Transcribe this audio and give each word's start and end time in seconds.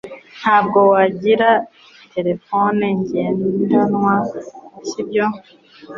Ntabwo 0.39 0.79
wagira 0.91 1.49
terefone 2.13 2.85
ngendanwa, 2.99 4.13
sibyo? 4.87 5.25